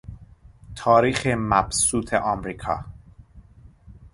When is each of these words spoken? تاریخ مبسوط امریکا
تاریخ 0.75 1.27
مبسوط 1.27 2.13
امریکا 2.13 2.85